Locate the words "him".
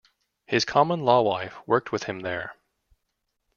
2.05-2.21